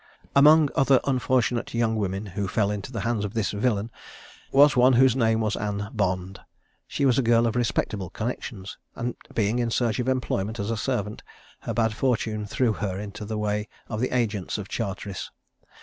[0.35, 3.91] Among other unfortunate young women who fell into the hands of this villain,
[4.51, 6.39] was one whose name was Anne Bond.
[6.87, 10.75] She was a girl of respectable connexions, and being in search of employment as a
[10.75, 11.21] servant,
[11.59, 15.29] her bad fortune threw her into the way of the agents of Charteris.